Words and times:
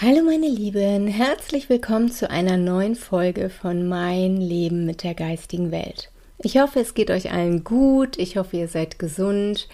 Hallo 0.00 0.22
meine 0.22 0.46
Lieben, 0.46 1.08
herzlich 1.08 1.68
willkommen 1.68 2.08
zu 2.12 2.30
einer 2.30 2.56
neuen 2.56 2.94
Folge 2.94 3.50
von 3.50 3.88
Mein 3.88 4.36
Leben 4.36 4.86
mit 4.86 5.02
der 5.02 5.14
geistigen 5.14 5.72
Welt. 5.72 6.12
Ich 6.38 6.56
hoffe, 6.56 6.78
es 6.78 6.94
geht 6.94 7.10
euch 7.10 7.32
allen 7.32 7.64
gut, 7.64 8.16
ich 8.16 8.36
hoffe, 8.36 8.58
ihr 8.58 8.68
seid 8.68 9.00
gesund 9.00 9.66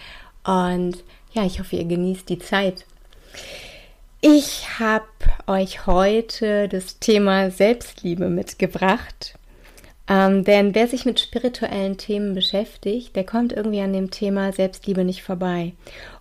und 0.43 1.03
ja, 1.33 1.45
ich 1.45 1.59
hoffe, 1.59 1.75
ihr 1.75 1.85
genießt 1.85 2.27
die 2.27 2.39
Zeit. 2.39 2.85
Ich 4.19 4.79
habe 4.79 5.05
euch 5.45 5.85
heute 5.85 6.69
das 6.69 6.97
Thema 6.97 7.51
Selbstliebe 7.51 8.27
mitgebracht. 8.27 9.35
Ähm, 10.09 10.43
denn 10.43 10.73
wer 10.73 10.87
sich 10.87 11.05
mit 11.05 11.19
spirituellen 11.19 11.97
Themen 11.97 12.33
beschäftigt, 12.33 13.15
der 13.15 13.25
kommt 13.25 13.53
irgendwie 13.53 13.81
an 13.81 13.93
dem 13.93 14.09
Thema 14.09 14.51
Selbstliebe 14.51 15.03
nicht 15.03 15.21
vorbei. 15.21 15.73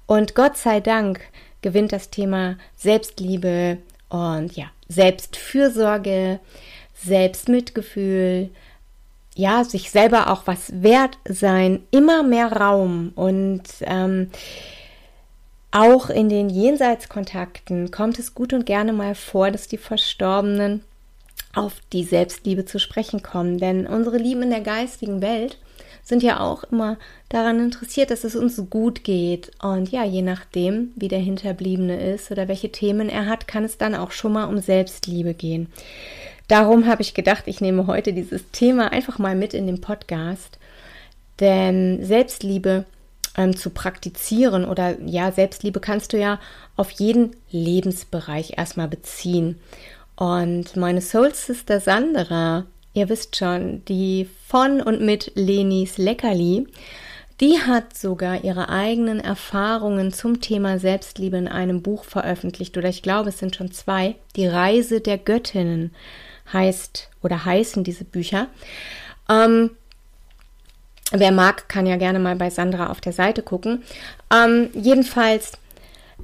Und 0.04 0.34
Gott 0.34 0.58
sei 0.58 0.80
Dank 0.80 1.22
gewinnt 1.62 1.92
das 1.92 2.10
Thema 2.10 2.58
Selbstliebe 2.76 3.78
und 4.08 4.54
ja, 4.56 4.66
Selbstfürsorge, 4.88 6.40
Selbstmitgefühl, 6.94 8.50
ja, 9.34 9.64
sich 9.64 9.90
selber 9.90 10.30
auch 10.30 10.46
was 10.46 10.82
wert 10.82 11.18
sein, 11.28 11.82
immer 11.90 12.22
mehr 12.22 12.52
Raum 12.52 13.12
und 13.16 13.62
ähm, 13.80 14.30
auch 15.72 16.08
in 16.08 16.28
den 16.28 16.50
Jenseitskontakten 16.50 17.90
kommt 17.90 18.20
es 18.20 18.34
gut 18.34 18.52
und 18.52 18.64
gerne 18.64 18.92
mal 18.92 19.16
vor, 19.16 19.50
dass 19.50 19.66
die 19.66 19.76
Verstorbenen 19.76 20.84
auf 21.52 21.74
die 21.92 22.04
Selbstliebe 22.04 22.64
zu 22.64 22.78
sprechen 22.78 23.24
kommen. 23.24 23.58
Denn 23.58 23.86
unsere 23.86 24.18
Lieben 24.18 24.42
in 24.44 24.50
der 24.50 24.60
geistigen 24.60 25.20
Welt 25.20 25.58
sind 26.04 26.22
ja 26.22 26.40
auch 26.40 26.64
immer 26.64 26.98
daran 27.30 27.58
interessiert, 27.58 28.10
dass 28.10 28.24
es 28.24 28.36
uns 28.36 28.62
gut 28.70 29.02
geht. 29.02 29.50
Und 29.62 29.90
ja, 29.90 30.04
je 30.04 30.22
nachdem, 30.22 30.90
wie 30.96 31.08
der 31.08 31.18
Hinterbliebene 31.18 32.12
ist 32.12 32.30
oder 32.30 32.46
welche 32.46 32.70
Themen 32.70 33.08
er 33.08 33.26
hat, 33.26 33.48
kann 33.48 33.64
es 33.64 33.78
dann 33.78 33.94
auch 33.94 34.10
schon 34.10 34.34
mal 34.34 34.44
um 34.44 34.58
Selbstliebe 34.58 35.34
gehen. 35.34 35.68
Darum 36.46 36.86
habe 36.86 37.02
ich 37.02 37.14
gedacht, 37.14 37.44
ich 37.46 37.62
nehme 37.62 37.86
heute 37.86 38.12
dieses 38.12 38.50
Thema 38.52 38.92
einfach 38.92 39.18
mal 39.18 39.34
mit 39.34 39.54
in 39.54 39.66
den 39.66 39.80
Podcast. 39.80 40.58
Denn 41.40 42.04
Selbstliebe 42.04 42.84
ähm, 43.36 43.56
zu 43.56 43.70
praktizieren 43.70 44.64
oder 44.64 45.00
ja, 45.00 45.32
Selbstliebe 45.32 45.80
kannst 45.80 46.12
du 46.12 46.18
ja 46.18 46.38
auf 46.76 46.90
jeden 46.90 47.34
Lebensbereich 47.50 48.58
erstmal 48.58 48.88
beziehen. 48.88 49.58
Und 50.16 50.76
meine 50.76 51.00
Soul 51.00 51.34
Sister 51.34 51.80
Sandra, 51.80 52.66
ihr 52.94 53.08
wisst 53.08 53.36
schon, 53.36 53.84
die 53.86 54.28
von 54.46 54.80
und 54.80 55.00
mit 55.00 55.32
Lenis 55.34 55.98
Leckerli, 55.98 56.66
die 57.40 57.58
hat 57.60 57.96
sogar 57.96 58.44
ihre 58.44 58.68
eigenen 58.68 59.20
Erfahrungen 59.20 60.12
zum 60.12 60.40
Thema 60.40 60.78
Selbstliebe 60.78 61.36
in 61.36 61.48
einem 61.48 61.82
Buch 61.82 62.04
veröffentlicht, 62.04 62.76
oder 62.78 62.88
ich 62.88 63.02
glaube, 63.02 63.30
es 63.30 63.38
sind 63.38 63.56
schon 63.56 63.72
zwei. 63.72 64.14
Die 64.36 64.46
Reise 64.46 65.00
der 65.00 65.18
Göttinnen 65.18 65.92
heißt 66.52 67.10
oder 67.22 67.44
heißen 67.44 67.84
diese 67.84 68.04
Bücher. 68.04 68.46
Ähm, 69.28 69.70
Wer 71.12 71.32
mag, 71.32 71.68
kann 71.68 71.86
ja 71.86 71.96
gerne 71.96 72.18
mal 72.18 72.34
bei 72.34 72.50
Sandra 72.50 72.90
auf 72.90 73.00
der 73.00 73.12
Seite 73.12 73.42
gucken. 73.42 73.82
Ähm, 74.34 74.70
jedenfalls, 74.74 75.52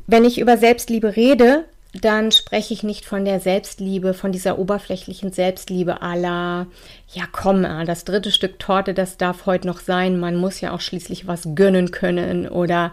wenn 0.07 0.25
ich 0.25 0.41
über 0.41 0.57
Selbstliebe 0.57 1.17
rede, 1.17 1.65
dann 1.93 2.31
spreche 2.31 2.73
ich 2.73 2.83
nicht 2.83 3.05
von 3.05 3.25
der 3.25 3.41
Selbstliebe, 3.41 4.15
von 4.15 4.31
dieser 4.31 4.59
oberflächlichen 4.59 5.33
Selbstliebe 5.33 6.03
aller, 6.03 6.67
ja 7.13 7.25
komm, 7.31 7.65
äh, 7.65 7.85
das 7.85 8.05
dritte 8.05 8.31
Stück 8.31 8.59
Torte, 8.59 8.95
das 8.95 9.17
darf 9.17 9.47
heute 9.47 9.67
noch 9.67 9.81
sein, 9.81 10.21
man 10.21 10.37
muss 10.37 10.61
ja 10.61 10.73
auch 10.73 10.81
schließlich 10.81 11.27
was 11.27 11.49
gönnen 11.55 11.91
können 11.91 12.49
oder 12.49 12.93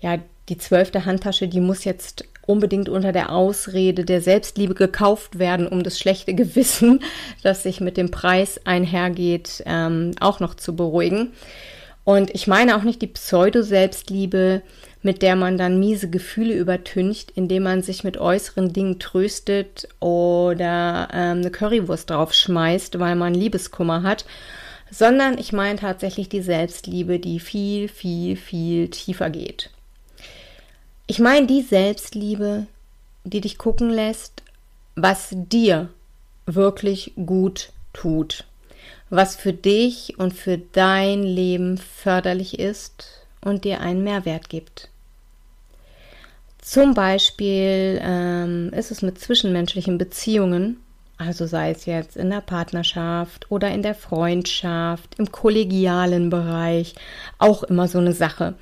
ja, 0.00 0.18
die 0.48 0.58
zwölfte 0.58 1.04
Handtasche, 1.04 1.46
die 1.46 1.60
muss 1.60 1.84
jetzt 1.84 2.24
unbedingt 2.44 2.88
unter 2.88 3.12
der 3.12 3.30
Ausrede 3.30 4.04
der 4.04 4.20
Selbstliebe 4.20 4.74
gekauft 4.74 5.38
werden, 5.38 5.68
um 5.68 5.82
das 5.82 5.98
schlechte 5.98 6.34
Gewissen, 6.34 7.00
das 7.42 7.62
sich 7.62 7.80
mit 7.80 7.96
dem 7.96 8.10
Preis 8.10 8.60
einhergeht, 8.64 9.62
ähm, 9.66 10.12
auch 10.20 10.40
noch 10.40 10.54
zu 10.54 10.74
beruhigen. 10.74 11.32
Und 12.04 12.34
ich 12.34 12.46
meine 12.46 12.76
auch 12.76 12.82
nicht 12.82 13.00
die 13.00 13.06
Pseudo-Selbstliebe, 13.06 14.62
mit 15.02 15.22
der 15.22 15.36
man 15.36 15.58
dann 15.58 15.78
miese 15.78 16.10
Gefühle 16.10 16.54
übertüncht, 16.54 17.32
indem 17.32 17.64
man 17.64 17.82
sich 17.82 18.04
mit 18.04 18.18
äußeren 18.18 18.72
Dingen 18.72 18.98
tröstet 18.98 19.88
oder 20.00 21.08
ähm, 21.12 21.38
eine 21.38 21.50
Currywurst 21.50 22.10
draufschmeißt, 22.10 22.98
weil 22.98 23.16
man 23.16 23.34
Liebeskummer 23.34 24.02
hat, 24.02 24.24
sondern 24.90 25.38
ich 25.38 25.52
meine 25.52 25.78
tatsächlich 25.78 26.28
die 26.28 26.42
Selbstliebe, 26.42 27.18
die 27.18 27.40
viel, 27.40 27.88
viel, 27.88 28.36
viel 28.36 28.88
tiefer 28.88 29.30
geht. 29.30 29.70
Ich 31.06 31.18
meine 31.18 31.46
die 31.46 31.62
Selbstliebe, 31.62 32.66
die 33.24 33.40
dich 33.40 33.58
gucken 33.58 33.90
lässt, 33.90 34.42
was 34.94 35.30
dir 35.32 35.88
wirklich 36.46 37.12
gut 37.26 37.70
tut, 37.92 38.44
was 39.12 39.36
für 39.36 39.52
dich 39.52 40.18
und 40.18 40.32
für 40.32 40.56
dein 40.56 41.22
Leben 41.22 41.76
förderlich 41.76 42.58
ist 42.58 43.26
und 43.44 43.64
dir 43.64 43.80
einen 43.80 44.02
Mehrwert 44.02 44.48
gibt. 44.48 44.88
Zum 46.58 46.94
Beispiel 46.94 48.00
ähm, 48.02 48.70
ist 48.72 48.90
es 48.90 49.02
mit 49.02 49.18
zwischenmenschlichen 49.18 49.98
Beziehungen, 49.98 50.78
also 51.18 51.46
sei 51.46 51.72
es 51.72 51.84
jetzt 51.84 52.16
in 52.16 52.30
der 52.30 52.40
Partnerschaft 52.40 53.50
oder 53.50 53.70
in 53.70 53.82
der 53.82 53.94
Freundschaft, 53.94 55.18
im 55.18 55.30
kollegialen 55.30 56.30
Bereich, 56.30 56.94
auch 57.38 57.64
immer 57.64 57.88
so 57.88 57.98
eine 57.98 58.14
Sache. 58.14 58.54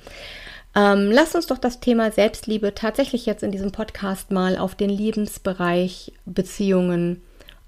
Ähm, 0.75 1.11
lass 1.11 1.33
uns 1.33 1.47
doch 1.47 1.59
das 1.59 1.79
Thema 1.79 2.11
Selbstliebe 2.11 2.75
tatsächlich 2.75 3.25
jetzt 3.25 3.43
in 3.43 3.53
diesem 3.53 3.71
Podcast 3.71 4.31
mal 4.31 4.57
auf 4.57 4.75
den 4.75 4.89
Lebensbereich 4.89 6.11
Beziehungen 6.25 7.21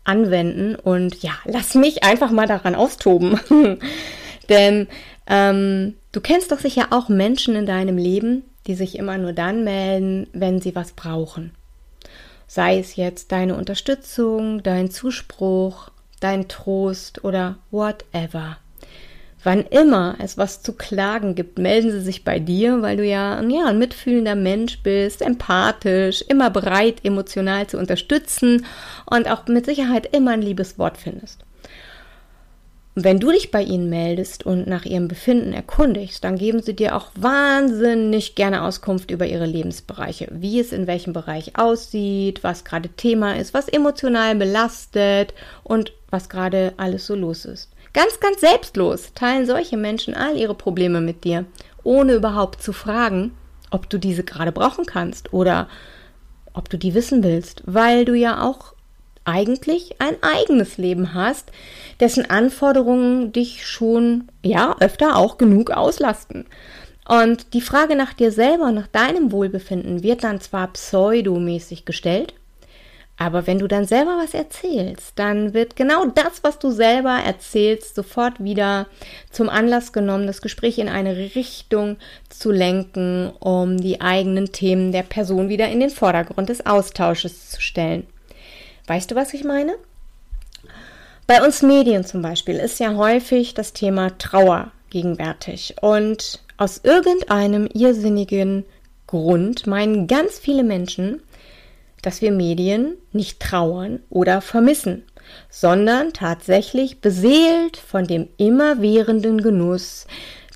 anwenden 0.04 0.76
und 0.76 1.22
ja, 1.24 1.34
lass 1.46 1.76
mich 1.76 2.04
einfach 2.04 2.32
mal 2.32 2.48
daran 2.48 2.76
austoben. 2.76 3.40
Denn 4.50 4.88
ähm, 5.28 5.96
du 6.12 6.22
kennst 6.22 6.52
doch 6.52 6.60
sicher 6.60 6.88
auch 6.92 7.10
Menschen 7.10 7.56
in 7.56 7.66
deinem 7.66 7.98
Leben, 7.98 8.44
die 8.68 8.76
sich 8.76 8.98
immer 8.98 9.18
nur 9.18 9.34
dann 9.34 9.64
melden, 9.64 10.28
wenn 10.34 10.62
sie 10.62 10.76
was 10.76 10.94
brauchen. 10.94 11.52
Sei 12.48 12.78
es 12.78 12.96
jetzt 12.96 13.32
deine 13.32 13.56
Unterstützung, 13.56 14.62
dein 14.64 14.92
Zuspruch, 14.92 15.90
dein 16.20 16.48
Trost 16.48 17.24
oder 17.24 17.58
whatever. 17.72 18.58
Wann 19.44 19.66
immer 19.66 20.16
es 20.20 20.38
was 20.38 20.62
zu 20.62 20.72
klagen 20.72 21.36
gibt, 21.36 21.60
melden 21.60 21.92
sie 21.92 22.00
sich 22.00 22.24
bei 22.24 22.40
dir, 22.40 22.82
weil 22.82 22.96
du 22.96 23.06
ja, 23.06 23.42
ja 23.42 23.66
ein 23.66 23.78
mitfühlender 23.78 24.36
Mensch 24.36 24.82
bist, 24.84 25.22
empathisch, 25.22 26.24
immer 26.30 26.50
bereit, 26.50 27.04
emotional 27.04 27.68
zu 27.68 27.78
unterstützen 27.78 28.66
und 29.06 29.30
auch 29.30 29.46
mit 29.48 29.66
Sicherheit 29.66 30.16
immer 30.16 30.32
ein 30.32 30.42
liebes 30.42 30.80
Wort 30.80 30.98
findest. 30.98 31.42
Wenn 32.96 33.20
du 33.20 33.32
dich 33.32 33.50
bei 33.50 33.64
ihnen 33.64 33.90
meldest 33.90 34.46
und 34.46 34.68
nach 34.68 34.86
ihrem 34.86 35.08
Befinden 35.08 35.52
erkundigst, 35.52 36.24
dann 36.24 36.38
geben 36.38 36.62
sie 36.62 36.76
dir 36.76 36.96
auch 36.96 37.08
wahnsinnig 37.16 38.36
gerne 38.36 38.62
Auskunft 38.62 39.10
über 39.10 39.26
ihre 39.26 39.48
Lebensbereiche, 39.48 40.28
wie 40.32 40.60
es 40.60 40.72
in 40.72 40.86
welchem 40.86 41.12
Bereich 41.12 41.58
aussieht, 41.58 42.44
was 42.44 42.64
gerade 42.64 42.90
Thema 42.90 43.36
ist, 43.36 43.54
was 43.56 43.68
emotional 43.68 44.36
belastet 44.36 45.34
und 45.64 45.92
was 46.12 46.30
gerade 46.30 46.74
alles 46.78 47.08
so 47.08 47.16
los 47.16 47.46
ist. 47.46 47.73
Ganz, 47.94 48.20
ganz 48.20 48.42
selbstlos 48.42 49.14
teilen 49.14 49.46
solche 49.46 49.78
Menschen 49.78 50.16
all 50.16 50.36
ihre 50.36 50.56
Probleme 50.56 51.00
mit 51.00 51.24
dir, 51.24 51.46
ohne 51.84 52.14
überhaupt 52.14 52.62
zu 52.62 52.74
fragen, 52.74 53.34
ob 53.70 53.90
du 53.90 54.00
diese 54.00 54.24
gerade 54.24 54.52
brauchen 54.52 54.86
kannst 54.86 55.32
oder 55.32 55.68
ob 56.54 56.70
du 56.70 56.78
die 56.78 56.94
wissen 56.94 57.24
willst, 57.24 57.64
weil 57.66 58.06
du 58.06 58.16
ja 58.16 58.42
auch 58.42 58.74
eigentlich 59.26 60.02
ein 60.02 60.16
eigenes 60.22 60.78
Leben 60.78 61.14
hast, 61.14 61.52
dessen 62.00 62.30
Anforderungen 62.30 63.32
dich 63.32 63.66
schon, 63.66 64.28
ja, 64.44 64.76
öfter 64.80 65.16
auch 65.16 65.38
genug 65.38 65.72
auslasten. 65.72 66.46
Und 67.08 67.54
die 67.54 67.62
Frage 67.62 67.96
nach 67.96 68.14
dir 68.14 68.32
selber 68.32 68.72
nach 68.72 68.88
deinem 68.88 69.32
Wohlbefinden 69.32 70.04
wird 70.04 70.24
dann 70.24 70.42
zwar 70.42 70.72
pseudomäßig 70.74 71.86
gestellt, 71.86 72.34
Aber 73.18 73.46
wenn 73.46 73.60
du 73.60 73.68
dann 73.68 73.86
selber 73.86 74.18
was 74.18 74.34
erzählst, 74.34 75.14
dann 75.16 75.54
wird 75.54 75.76
genau 75.76 76.06
das, 76.06 76.44
was 76.44 76.58
du 76.58 76.72
selber 76.72 77.20
erzählst, 77.24 77.96
sofort 77.96 78.44
wieder 78.44 78.88
zum 79.30 79.50
Anlass 79.50 79.94
genommen, 79.94 80.26
das 80.26 80.42
Gespräch 80.42 80.80
in 80.80 80.90
eine 80.90 81.16
Richtung 81.16 81.98
zu 82.30 82.52
lenken, 82.52 83.32
um 83.40 83.80
die 83.80 84.02
eigenen 84.02 84.52
Themen 84.52 84.92
der 84.92 85.04
Person 85.04 85.48
wieder 85.48 85.70
in 85.70 85.80
den 85.80 85.92
Vordergrund 85.92 86.50
des 86.50 86.66
Austausches 86.66 87.52
zu 87.52 87.62
stellen. 87.62 88.08
Weißt 88.88 89.12
du, 89.12 89.16
was 89.16 89.34
ich 89.34 89.44
meine? 89.44 89.76
Bei 91.28 91.44
uns 91.46 91.62
Medien 91.62 92.04
zum 92.04 92.22
Beispiel 92.22 92.56
ist 92.56 92.80
ja 92.80 92.96
häufig 92.96 93.54
das 93.54 93.74
Thema 93.74 94.18
Trauer 94.18 94.72
gegenwärtig. 94.90 95.76
Und 95.82 96.42
aus 96.58 96.82
irgendeinem 96.84 97.68
irrsinnigen 97.74 98.66
Grund 99.08 99.68
meinen 99.68 100.08
ganz 100.08 100.40
viele 100.40 100.64
Menschen, 100.64 101.22
dass 102.04 102.22
wir 102.22 102.32
Medien 102.32 102.98
nicht 103.12 103.40
trauern 103.40 104.00
oder 104.12 104.42
vermissen, 104.42 105.04
sondern 105.50 106.14
tatsächlich 106.14 107.02
beseelt 107.02 107.78
von 107.78 108.06
dem 108.06 108.28
immerwährenden 108.38 109.42
Genuss 109.42 110.06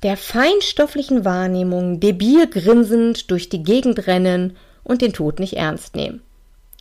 der 0.04 0.16
feinstofflichen 0.16 1.24
Wahrnehmung 1.24 1.98
debil 1.98 2.46
grinsend 2.46 3.30
durch 3.30 3.48
die 3.48 3.64
Gegend 3.64 4.06
rennen 4.06 4.56
und 4.84 5.02
den 5.02 5.12
Tod 5.12 5.40
nicht 5.40 5.54
ernst 5.54 5.96
nehmen. 5.96 6.22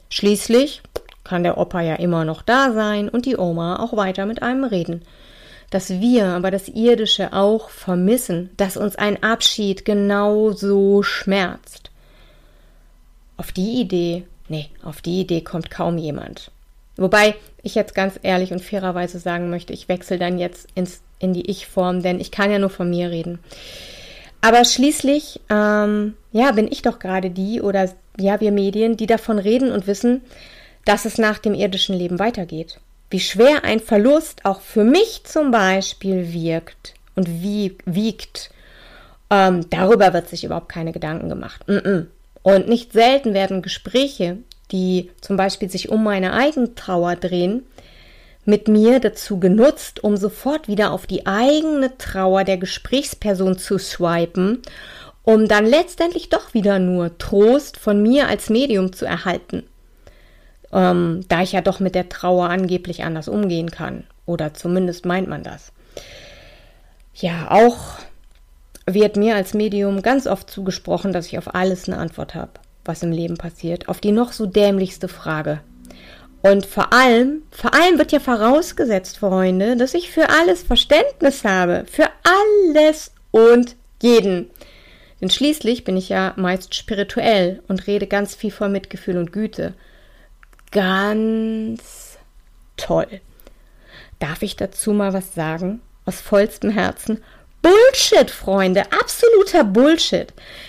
Schließlich 0.10 0.84
kann 1.24 1.44
der 1.44 1.58
Opa 1.58 1.82
ja 1.82 1.96
immer 1.96 2.26
noch 2.26 2.42
da 2.42 2.72
sein 2.72 3.10
und 3.10 3.26
die 3.26 3.38
Oma 3.38 3.80
auch 3.80 3.96
weiter 3.98 4.26
mit 4.26 4.42
einem 4.44 4.64
reden. 4.64 5.02
Dass 5.70 5.90
wir 5.90 6.28
aber 6.28 6.52
das 6.52 6.70
Irdische 6.70 7.34
auch 7.34 7.70
vermissen, 7.70 8.52
dass 8.56 8.78
uns 8.78 8.96
ein 8.96 9.22
Abschied 9.22 9.84
genauso 9.84 11.04
schmerzt. 11.04 11.92
Auf 13.36 13.52
die 13.52 13.82
Idee, 13.82 14.26
nee, 14.50 14.70
auf 14.84 15.02
die 15.02 15.22
Idee 15.22 15.42
kommt 15.42 15.70
kaum 15.70 15.98
jemand. 15.98 16.52
Wobei 16.98 17.36
ich 17.62 17.76
jetzt 17.76 17.94
ganz 17.94 18.20
ehrlich 18.24 18.52
und 18.52 18.64
fairerweise 18.64 19.20
sagen 19.20 19.50
möchte, 19.50 19.74
ich 19.74 19.88
wechsle 19.88 20.18
dann 20.18 20.40
jetzt 20.40 20.68
ins, 20.74 21.02
in 21.20 21.34
die 21.34 21.50
Ich-Form, 21.50 22.02
denn 22.02 22.20
ich 22.20 22.32
kann 22.32 22.52
ja 22.52 22.60
nur 22.60 22.70
von 22.70 22.90
mir 22.90 23.12
reden. 23.12 23.40
Aber 24.42 24.66
schließlich, 24.66 25.42
ähm, 25.50 26.16
ja, 26.32 26.52
bin 26.52 26.72
ich 26.72 26.82
doch 26.82 27.00
gerade 27.00 27.30
die 27.30 27.62
oder 27.62 27.90
ja, 28.20 28.40
wir 28.40 28.52
Medien, 28.52 28.98
die 28.98 29.08
davon 29.08 29.40
reden 29.40 29.72
und 29.72 29.88
wissen, 29.88 30.22
dass 30.86 31.06
es 31.06 31.18
nach 31.18 31.38
dem 31.38 31.54
irdischen 31.54 31.96
Leben 31.96 32.20
weitergeht. 32.20 32.80
Wie 33.10 33.20
schwer 33.20 33.64
ein 33.64 33.80
Verlust 33.80 34.46
auch 34.46 34.62
für 34.62 34.84
mich 34.84 35.24
zum 35.24 35.52
Beispiel 35.52 36.34
wirkt 36.34 36.94
und 37.16 37.42
wie, 37.42 37.78
wiegt. 37.86 38.52
Ähm, 39.30 39.70
darüber 39.70 40.14
wird 40.14 40.30
sich 40.30 40.44
überhaupt 40.44 40.70
keine 40.70 40.92
Gedanken 40.92 41.30
gemacht. 41.30 41.62
Und 42.48 42.70
nicht 42.70 42.94
selten 42.94 43.34
werden 43.34 43.62
Gespräche, 43.62 44.38
die 44.72 45.10
zum 45.22 45.36
Beispiel 45.36 45.70
sich 45.70 45.90
um 45.90 46.04
meine 46.04 46.34
Eigentrauer 46.34 47.16
drehen, 47.16 47.64
mit 48.46 48.68
mir 48.70 49.00
dazu 49.02 49.40
genutzt, 49.40 50.04
um 50.04 50.16
sofort 50.16 50.70
wieder 50.70 50.92
auf 50.92 51.06
die 51.06 51.26
eigene 51.26 51.98
Trauer 51.98 52.46
der 52.46 52.58
Gesprächsperson 52.58 53.58
zu 53.58 53.78
swipen, 53.78 54.62
um 55.24 55.50
dann 55.50 55.66
letztendlich 55.66 56.30
doch 56.30 56.54
wieder 56.54 56.80
nur 56.80 57.18
Trost 57.18 57.76
von 57.76 58.02
mir 58.02 58.30
als 58.30 58.50
Medium 58.50 58.94
zu 58.94 59.06
erhalten 59.06 59.64
ähm, 60.72 61.26
da 61.28 61.42
ich 61.42 61.54
ja 61.54 61.62
doch 61.62 61.80
mit 61.80 61.96
der 61.96 62.10
Trauer 62.10 62.50
angeblich 62.50 63.04
anders 63.04 63.28
umgehen 63.28 63.72
kann. 63.72 64.04
Oder 64.26 64.54
zumindest 64.54 65.06
meint 65.06 65.28
man 65.28 65.44
das. 65.44 65.72
Ja, 67.16 67.50
auch 67.50 67.96
wird 68.88 69.18
mir 69.18 69.36
als 69.36 69.54
Medium 69.54 70.02
ganz 70.02 70.26
oft 70.26 70.50
zugesprochen, 70.50 71.14
dass 71.14 71.28
ich 71.28 71.38
auf 71.38 71.54
alles 71.54 71.88
eine 71.88 71.98
Antwort 71.98 72.34
habe, 72.36 72.52
was 72.86 73.04
im 73.04 73.12
Leben 73.12 73.38
passiert, 73.38 73.90
auf 73.90 74.00
die 74.00 74.12
noch 74.12 74.32
so 74.32 74.46
dämlichste 74.46 75.08
Frage. 75.08 75.62
Und 76.42 76.66
vor 76.66 76.94
allem, 76.94 77.44
vor 77.52 77.74
allem 77.74 77.98
wird 77.98 78.12
ja 78.12 78.20
vorausgesetzt, 78.20 79.18
Freunde, 79.18 79.76
dass 79.76 79.94
ich 79.94 80.12
für 80.12 80.30
alles 80.30 80.64
Verständnis 80.64 81.44
habe. 81.44 81.86
Für 81.92 82.08
alles 82.24 83.12
und 83.32 83.76
jeden. 84.02 84.50
Denn 85.20 85.30
schließlich 85.30 85.84
bin 85.84 85.98
ich 85.98 86.10
ja 86.10 86.34
meist 86.38 86.76
spirituell 86.76 87.62
und 87.68 87.88
rede 87.88 88.08
ganz 88.08 88.36
viel 88.36 88.52
voll 88.52 88.70
Mitgefühl 88.70 89.18
und 89.18 89.34
Güte 89.34 89.74
ganz 90.72 92.18
toll. 92.76 93.22
Darf 94.20 94.42
ich 94.42 94.56
dazu 94.56 94.94
mal 94.94 95.14
was 95.14 95.34
sagen? 95.34 95.82
Aus 96.06 96.22
vollstem 96.22 96.70
Herzen. 96.70 97.24
Bullshit, 97.68 98.32
Freunde, 98.32 98.84
absoluter 98.98 99.66
Bullshit. 99.66 100.28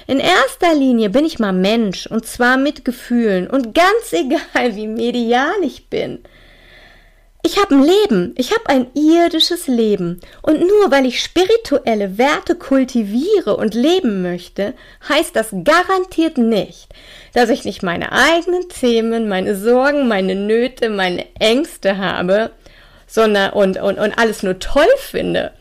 In 0.09 0.19
erster 0.19 0.75
Linie 0.75 1.11
bin 1.11 1.25
ich 1.25 1.39
mal 1.39 1.53
Mensch 1.53 2.09
und 2.09 2.27
zwar 2.27 2.57
mit 2.57 2.85
Gefühlen 2.85 3.47
und 3.47 3.73
ganz 3.73 4.13
egal, 4.13 4.75
wie 4.75 4.89
medial 4.89 5.63
ich 5.63 5.89
bin. 5.89 6.25
Ich 7.45 7.57
habe 7.57 7.77
ein 7.77 7.85
Leben, 7.85 8.35
ich 8.37 8.51
habe 8.53 8.67
ein 8.67 8.89
irdisches 8.95 9.69
Leben. 9.69 10.21
Und 10.43 10.59
nur 10.59 10.91
weil 10.91 11.07
ich 11.07 11.23
spirituelle 11.23 12.19
Werte 12.19 12.57
kultiviere 12.57 13.57
und 13.57 13.75
leben 13.75 14.21
möchte, 14.21 14.75
heißt 15.09 15.37
das 15.37 15.51
garantiert 15.63 16.37
nicht, 16.37 16.89
dass 17.33 17.49
ich 17.49 17.65
nicht 17.65 17.85
meine 17.85 18.11
eigenen 18.11 18.69
Themen, 18.69 19.29
meine 19.29 19.55
Sorgen, 19.55 20.09
meine 20.09 20.35
Nöte, 20.35 20.91
meine 20.91 21.27
Ängste 21.39 21.97
habe, 21.97 22.51
sondern 23.07 23.53
und, 23.53 23.81
und, 23.81 24.01
und 24.01 24.19
alles 24.19 24.43
nur 24.43 24.59
toll 24.59 24.91
finde. 24.97 25.53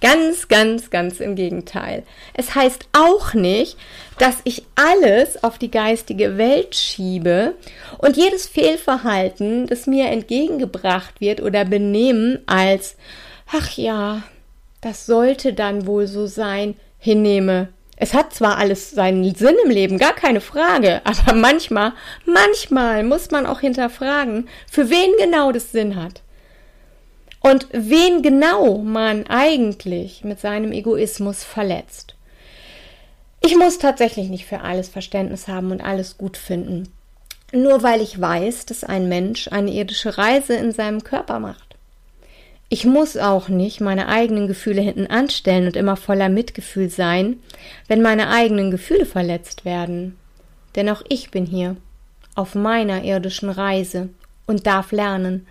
Ganz, 0.00 0.46
ganz, 0.46 0.90
ganz 0.90 1.18
im 1.18 1.34
Gegenteil. 1.34 2.04
Es 2.34 2.54
heißt 2.54 2.88
auch 2.92 3.34
nicht, 3.34 3.76
dass 4.18 4.36
ich 4.44 4.62
alles 4.76 5.42
auf 5.42 5.58
die 5.58 5.72
geistige 5.72 6.38
Welt 6.38 6.76
schiebe 6.76 7.54
und 7.98 8.16
jedes 8.16 8.46
Fehlverhalten, 8.46 9.66
das 9.66 9.88
mir 9.88 10.06
entgegengebracht 10.06 11.20
wird 11.20 11.40
oder 11.42 11.64
benehmen 11.64 12.38
als, 12.46 12.96
ach 13.50 13.72
ja, 13.72 14.22
das 14.80 15.06
sollte 15.06 15.52
dann 15.52 15.86
wohl 15.86 16.06
so 16.06 16.26
sein, 16.26 16.76
hinnehme. 16.98 17.68
Es 17.96 18.14
hat 18.14 18.32
zwar 18.32 18.58
alles 18.58 18.92
seinen 18.92 19.34
Sinn 19.34 19.56
im 19.64 19.70
Leben, 19.70 19.98
gar 19.98 20.14
keine 20.14 20.40
Frage, 20.40 21.00
aber 21.04 21.34
manchmal, 21.34 21.92
manchmal 22.24 23.02
muss 23.02 23.32
man 23.32 23.46
auch 23.46 23.60
hinterfragen, 23.60 24.48
für 24.70 24.90
wen 24.90 25.10
genau 25.18 25.50
das 25.50 25.72
Sinn 25.72 25.96
hat. 25.96 26.22
Und 27.40 27.68
wen 27.72 28.22
genau 28.22 28.78
man 28.78 29.26
eigentlich 29.26 30.24
mit 30.24 30.40
seinem 30.40 30.72
Egoismus 30.72 31.44
verletzt. 31.44 32.16
Ich 33.40 33.56
muss 33.56 33.78
tatsächlich 33.78 34.28
nicht 34.28 34.46
für 34.46 34.60
alles 34.60 34.88
Verständnis 34.88 35.46
haben 35.46 35.70
und 35.70 35.80
alles 35.80 36.18
gut 36.18 36.36
finden. 36.36 36.92
Nur 37.52 37.82
weil 37.82 38.02
ich 38.02 38.20
weiß, 38.20 38.66
dass 38.66 38.84
ein 38.84 39.08
Mensch 39.08 39.48
eine 39.48 39.70
irdische 39.70 40.18
Reise 40.18 40.54
in 40.54 40.72
seinem 40.72 41.02
Körper 41.04 41.38
macht. 41.38 41.76
Ich 42.68 42.84
muss 42.84 43.16
auch 43.16 43.48
nicht 43.48 43.80
meine 43.80 44.08
eigenen 44.08 44.46
Gefühle 44.46 44.82
hinten 44.82 45.06
anstellen 45.06 45.66
und 45.66 45.76
immer 45.76 45.96
voller 45.96 46.28
Mitgefühl 46.28 46.90
sein, 46.90 47.40
wenn 47.86 48.02
meine 48.02 48.28
eigenen 48.28 48.70
Gefühle 48.70 49.06
verletzt 49.06 49.64
werden. 49.64 50.18
Denn 50.76 50.90
auch 50.90 51.02
ich 51.08 51.30
bin 51.30 51.46
hier, 51.46 51.76
auf 52.34 52.54
meiner 52.54 53.02
irdischen 53.04 53.48
Reise 53.48 54.10
und 54.46 54.66
darf 54.66 54.92
lernen, 54.92 55.46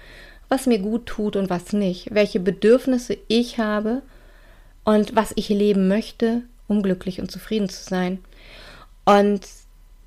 was 0.50 0.66
mir 0.66 0.80
gut 0.80 1.06
tut 1.06 1.36
und 1.36 1.50
was 1.50 1.74
nicht, 1.74 2.14
welche 2.14 2.40
Bedürfnisse 2.40 3.18
ich 3.28 3.60
habe 3.60 4.02
und 4.84 5.16
was 5.16 5.34
ich 5.36 5.50
leben 5.50 5.88
möchte, 5.88 6.44
um 6.68 6.82
glücklich 6.82 7.20
und 7.20 7.32
zufrieden 7.32 7.70
zu 7.70 7.84
sein. 7.84 8.20
Und 9.06 9.42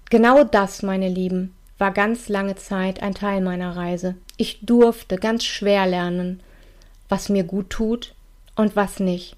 genau 0.09 0.44
das, 0.44 0.82
meine 0.82 1.09
Lieben, 1.09 1.54
war 1.78 1.92
ganz 1.92 2.28
lange 2.28 2.56
Zeit 2.56 3.02
ein 3.02 3.14
Teil 3.14 3.40
meiner 3.40 3.76
Reise. 3.76 4.14
Ich 4.37 4.61
durfte 4.62 5.16
ganz 5.16 5.44
schwer 5.44 5.87
lernen, 5.87 6.40
was 7.09 7.28
mir 7.28 7.44
gut 7.44 7.70
tut 7.70 8.14
und 8.54 8.76
was 8.76 9.00
nicht. 9.00 9.37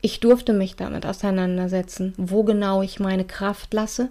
Ich 0.00 0.20
durfte 0.20 0.52
mich 0.52 0.76
damit 0.76 1.06
auseinandersetzen, 1.06 2.14
wo 2.16 2.42
genau 2.42 2.82
ich 2.82 3.00
meine 3.00 3.24
Kraft 3.24 3.72
lasse, 3.72 4.10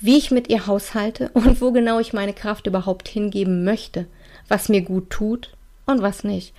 wie 0.00 0.16
ich 0.18 0.30
mit 0.30 0.48
ihr 0.48 0.66
haushalte 0.66 1.30
und 1.34 1.60
wo 1.60 1.72
genau 1.72 2.00
ich 2.00 2.12
meine 2.12 2.34
Kraft 2.34 2.66
überhaupt 2.66 3.08
hingeben 3.08 3.64
möchte 3.64 4.06
was 4.48 4.68
mir 4.68 4.82
gut 4.82 5.10
tut 5.10 5.56
und 5.86 6.02
was 6.02 6.24
nicht. 6.24 6.54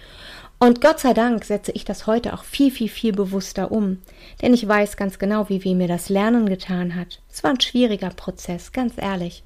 Und 0.60 0.82
Gott 0.82 1.00
sei 1.00 1.14
Dank 1.14 1.46
setze 1.46 1.72
ich 1.72 1.86
das 1.86 2.08
heute 2.08 2.34
auch 2.34 2.44
viel, 2.44 2.72
viel, 2.72 2.90
viel 2.90 3.14
bewusster 3.14 3.72
um. 3.72 4.00
Denn 4.42 4.54
ich 4.54 4.68
weiß 4.68 4.98
ganz 4.98 5.20
genau, 5.20 5.50
wie 5.50 5.64
weh 5.64 5.76
mir 5.76 5.88
das 5.88 6.10
Lernen 6.10 6.50
getan 6.50 6.96
hat. 6.96 7.22
Es 7.32 7.44
war 7.44 7.52
ein 7.52 7.62
schwieriger 7.62 8.10
Prozess, 8.10 8.72
ganz 8.72 8.94
ehrlich. 8.98 9.44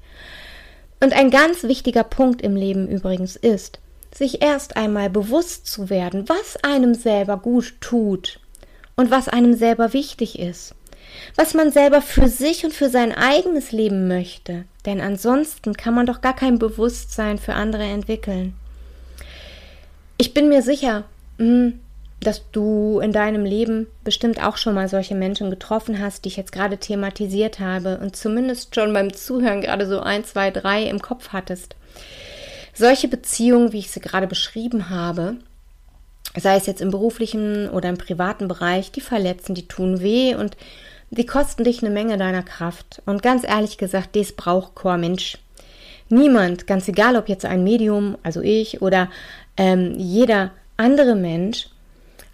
Und 1.00 1.12
ein 1.12 1.30
ganz 1.30 1.64
wichtiger 1.64 2.04
Punkt 2.04 2.40
im 2.40 2.56
Leben 2.56 2.88
übrigens 2.88 3.36
ist, 3.36 3.80
sich 4.14 4.42
erst 4.42 4.76
einmal 4.76 5.10
bewusst 5.10 5.66
zu 5.66 5.90
werden, 5.90 6.28
was 6.28 6.56
einem 6.64 6.94
selber 6.94 7.36
gut 7.36 7.74
tut 7.80 8.40
und 8.96 9.10
was 9.10 9.28
einem 9.28 9.54
selber 9.54 9.92
wichtig 9.92 10.38
ist 10.38 10.74
was 11.36 11.54
man 11.54 11.72
selber 11.72 12.02
für 12.02 12.28
sich 12.28 12.64
und 12.64 12.72
für 12.72 12.88
sein 12.88 13.12
eigenes 13.12 13.72
Leben 13.72 14.08
möchte. 14.08 14.64
Denn 14.86 15.00
ansonsten 15.00 15.74
kann 15.74 15.94
man 15.94 16.06
doch 16.06 16.20
gar 16.20 16.34
kein 16.34 16.58
Bewusstsein 16.58 17.38
für 17.38 17.54
andere 17.54 17.84
entwickeln. 17.84 18.54
Ich 20.18 20.34
bin 20.34 20.48
mir 20.48 20.62
sicher, 20.62 21.04
hm, 21.38 21.80
dass 22.20 22.50
du 22.52 23.00
in 23.00 23.12
deinem 23.12 23.44
Leben 23.44 23.88
bestimmt 24.04 24.42
auch 24.42 24.56
schon 24.56 24.74
mal 24.74 24.88
solche 24.88 25.14
Menschen 25.14 25.50
getroffen 25.50 25.98
hast, 25.98 26.24
die 26.24 26.28
ich 26.28 26.36
jetzt 26.36 26.52
gerade 26.52 26.78
thematisiert 26.78 27.58
habe 27.58 27.98
und 27.98 28.16
zumindest 28.16 28.74
schon 28.74 28.92
beim 28.92 29.12
Zuhören 29.12 29.60
gerade 29.60 29.86
so 29.86 30.00
ein, 30.00 30.24
zwei, 30.24 30.50
drei 30.50 30.84
im 30.84 31.02
Kopf 31.02 31.30
hattest. 31.30 31.74
Solche 32.74 33.08
Beziehungen, 33.08 33.72
wie 33.72 33.80
ich 33.80 33.90
sie 33.90 34.00
gerade 34.00 34.26
beschrieben 34.26 34.88
habe, 34.88 35.36
sei 36.36 36.56
es 36.56 36.66
jetzt 36.66 36.80
im 36.80 36.90
beruflichen 36.90 37.68
oder 37.68 37.88
im 37.88 37.98
privaten 37.98 38.48
Bereich, 38.48 38.92
die 38.92 39.00
verletzen, 39.00 39.54
die 39.54 39.68
tun 39.68 40.00
weh 40.00 40.34
und 40.34 40.56
die 41.12 41.26
kosten 41.26 41.64
dich 41.64 41.82
eine 41.82 41.92
Menge 41.92 42.16
deiner 42.16 42.42
Kraft. 42.42 43.02
Und 43.04 43.22
ganz 43.22 43.44
ehrlich 43.44 43.76
gesagt, 43.76 44.16
das 44.16 44.32
braucht 44.32 44.74
kein 44.74 45.00
Mensch. 45.00 45.38
Niemand, 46.08 46.66
ganz 46.66 46.88
egal 46.88 47.16
ob 47.16 47.28
jetzt 47.28 47.44
ein 47.44 47.64
Medium, 47.64 48.16
also 48.22 48.40
ich 48.40 48.82
oder 48.82 49.10
ähm, 49.56 49.94
jeder 49.96 50.52
andere 50.76 51.14
Mensch, 51.14 51.68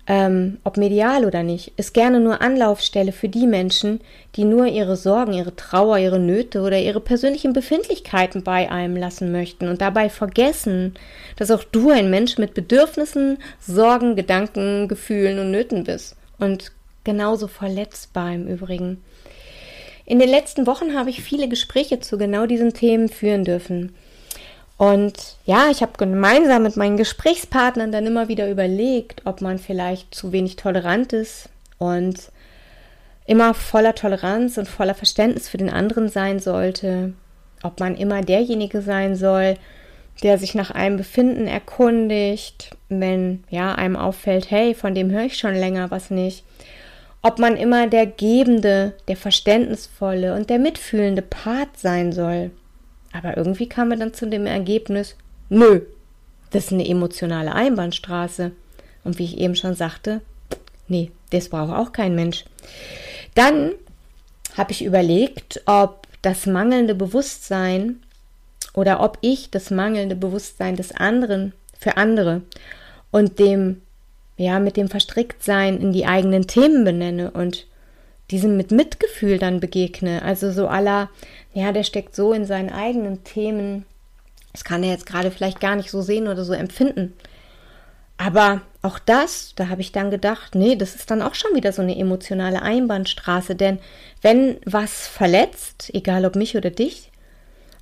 ähm, 0.07 0.59
ob 0.65 0.77
medial 0.77 1.25
oder 1.25 1.43
nicht, 1.43 1.73
ist 1.77 1.93
gerne 1.93 2.19
nur 2.19 2.41
Anlaufstelle 2.41 3.13
für 3.13 3.29
die 3.29 3.47
Menschen, 3.47 4.01
die 4.37 4.45
nur 4.45 4.67
ihre 4.67 4.97
Sorgen, 4.97 5.33
ihre 5.33 5.55
Trauer, 5.55 5.99
ihre 5.99 6.19
Nöte 6.19 6.63
oder 6.63 6.79
ihre 6.79 7.01
persönlichen 7.01 7.53
Befindlichkeiten 7.53 8.43
bei 8.43 8.71
einem 8.71 8.97
lassen 8.97 9.33
möchten 9.33 9.69
und 9.69 9.81
dabei 9.81 10.09
vergessen, 10.09 10.95
dass 11.37 11.51
auch 11.51 11.65
du 11.65 11.91
ein 11.91 12.11
Mensch 12.11 12.39
mit 12.39 12.55
Bedürfnissen, 12.55 13.39
Sorgen, 13.61 14.17
Gedanken, 14.17 14.89
Gefühlen 14.89 15.41
und 15.41 15.51
Nöten 15.51 15.85
bist 15.85 16.17
und 16.39 16.73
genauso 17.09 17.49
verletzbar 17.49 18.35
im 18.35 18.47
Übrigen. 18.47 19.03
In 20.05 20.19
den 20.19 20.29
letzten 20.29 20.67
Wochen 20.67 20.95
habe 20.95 21.09
ich 21.09 21.23
viele 21.23 21.49
Gespräche 21.49 22.01
zu 22.01 22.19
genau 22.19 22.45
diesen 22.45 22.75
Themen 22.75 23.09
führen 23.09 23.45
dürfen. 23.45 23.95
Und 24.77 25.15
ja, 25.47 25.71
ich 25.71 25.81
habe 25.81 25.93
gemeinsam 25.97 26.65
mit 26.65 26.77
meinen 26.77 26.99
Gesprächspartnern 26.99 27.93
dann 27.93 28.07
immer 28.07 28.29
wieder 28.29 28.51
überlegt, 28.51 29.23
ob 29.25 29.41
man 29.41 29.59
vielleicht 29.59 30.15
zu 30.15 30.33
wenig 30.33 30.57
tolerant 30.57 31.15
ist 31.15 31.49
und 31.79 32.31
immer 33.25 33.55
voller 33.55 33.95
Toleranz 33.95 34.59
und 34.59 34.69
voller 34.69 34.95
Verständnis 34.95 35.49
für 35.49 35.57
den 35.59 35.71
anderen 35.71 36.11
sein 36.11 36.41
sollte, 36.41 37.15
ob 37.63 37.81
man 37.81 37.97
immer 37.97 38.21
derjenige 38.21 38.83
sein 38.83 39.17
soll, 39.17 39.57
der 40.23 40.37
sich 40.37 40.55
nach 40.55 40.71
einem 40.71 40.99
Befinden 40.99 41.47
erkundigt, 41.47 42.77
wenn 42.91 43.45
ja 43.49 43.75
einem 43.75 43.97
auffällt, 43.97 44.51
hey, 44.51 44.75
von 44.75 44.95
dem 44.95 45.11
höre 45.11 45.25
ich 45.25 45.39
schon 45.39 45.55
länger 45.55 45.91
was 45.91 46.11
nicht. 46.11 46.45
Ob 47.23 47.39
man 47.39 47.57
immer 47.57 47.89
der 47.89 48.07
gebende, 48.07 48.95
der 49.09 49.17
verständnisvolle 49.17 50.35
und 50.35 50.51
der 50.51 50.59
mitfühlende 50.59 51.23
Part 51.23 51.77
sein 51.77 52.13
soll. 52.13 52.51
Aber 53.13 53.37
irgendwie 53.37 53.69
kam 53.69 53.91
er 53.91 53.97
dann 53.97 54.15
zu 54.15 54.27
dem 54.27 54.47
Ergebnis, 54.47 55.17
nö, 55.49 55.81
das 56.51 56.67
ist 56.67 56.73
eine 56.73 56.89
emotionale 56.89 57.55
Einbahnstraße. 57.55 58.53
Und 59.05 59.19
wie 59.19 59.25
ich 59.25 59.39
eben 59.39 59.57
schon 59.57 59.75
sagte, 59.75 60.21
nee, 60.87 61.11
das 61.31 61.49
braucht 61.49 61.73
auch 61.73 61.93
kein 61.93 62.15
Mensch. 62.15 62.45
Dann 63.35 63.73
habe 64.57 64.73
ich 64.73 64.85
überlegt, 64.85 65.63
ob 65.67 66.07
das 66.23 66.47
mangelnde 66.47 66.95
Bewusstsein 66.95 68.03
oder 68.75 69.01
ob 69.01 69.19
ich 69.21 69.51
das 69.51 69.71
mangelnde 69.71 70.17
Bewusstsein 70.17 70.77
des 70.77 70.93
anderen 70.93 71.53
für 71.79 71.97
andere 71.97 72.43
und 73.11 73.39
dem, 73.39 73.83
ja, 74.39 74.61
mit 74.61 74.77
dem 74.77 74.89
Verstricktsein 74.89 75.79
in 75.81 75.93
die 75.93 76.07
eigenen 76.07 76.47
Themen 76.47 76.85
benenne 76.85 77.33
und 77.33 77.67
diesem 78.31 78.57
mit 78.57 78.71
Mitgefühl 78.71 79.39
dann 79.39 79.59
begegne. 79.59 80.23
Also 80.23 80.53
so 80.53 80.69
aller, 80.69 81.11
ja, 81.53 81.73
der 81.73 81.83
steckt 81.83 82.15
so 82.15 82.33
in 82.33 82.45
seinen 82.45 82.71
eigenen 82.71 83.25
Themen. 83.25 83.85
Das 84.53 84.63
kann 84.63 84.85
er 84.85 84.91
jetzt 84.91 85.07
gerade 85.07 85.33
vielleicht 85.33 85.61
gar 85.61 85.75
nicht 85.75 85.91
so 85.91 86.03
sehen 86.03 86.29
oder 86.29 86.45
so 86.45 86.53
empfinden. 86.53 87.15
Aber 88.17 88.63
auch 88.81 89.01
das, 89.01 89.55
da 89.57 89.69
habe 89.69 89.81
ich 89.81 89.91
dann 89.91 90.11
gedacht, 90.11 90.55
nee, 90.55 90.77
das 90.77 90.95
ist 90.95 91.11
dann 91.11 91.23
auch 91.23 91.35
schon 91.35 91.55
wieder 91.55 91.73
so 91.73 91.83
eine 91.83 91.99
emotionale 91.99 92.63
Einbahnstraße. 92.63 93.57
Denn 93.57 93.81
wenn 94.23 94.59
was 94.65 95.09
verletzt, 95.09 95.91
egal 95.95 96.25
ob 96.25 96.37
mich 96.37 96.57
oder 96.57 96.71
dich, 96.71 97.11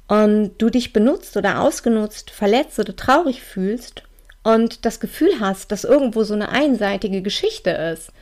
und 0.09 0.53
du 0.59 0.71
dich 0.71 0.93
benutzt 0.93 1.37
oder 1.37 1.61
ausgenutzt, 1.61 2.31
verletzt 2.31 2.79
oder 2.79 2.95
traurig 2.95 3.43
fühlst 3.43 4.05
und 4.47 4.85
das 4.85 5.01
Gefühl 5.01 5.41
hast, 5.41 5.73
dass 5.73 5.83
irgendwo 5.83 6.23
so 6.23 6.33
eine 6.33 6.51
einseitige 6.51 7.21
Geschichte 7.21 7.71
ist, 7.71 8.13